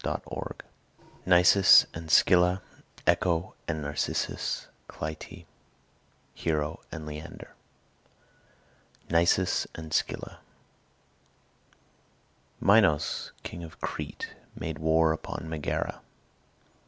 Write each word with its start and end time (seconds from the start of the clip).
CHAPTER 0.03 0.29
XIII 0.31 0.67
NISUS 1.27 1.85
AND 1.93 2.09
SCYLLA 2.09 2.63
ECHO 3.05 3.53
AND 3.67 3.83
NARCISSUS 3.83 4.67
CLYTIE 4.87 5.45
HERO 6.33 6.79
AND 6.91 7.05
LEANDER 7.05 7.53
NISUS 9.11 9.67
AND 9.75 9.93
SCYLLA 9.93 10.39
Minos, 12.59 13.31
king 13.43 13.63
of 13.63 13.79
Crete, 13.79 14.29
made 14.55 14.79
war 14.79 15.11
upon 15.13 15.47
Megara. 15.47 16.01